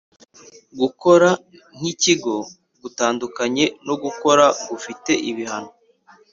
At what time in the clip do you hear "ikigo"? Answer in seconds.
1.93-2.33